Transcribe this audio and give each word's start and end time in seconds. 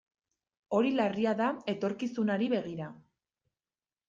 Hori 0.77 0.93
larria 0.99 1.33
da 1.41 1.49
etorkizunari 1.75 2.49
begira. 2.55 2.89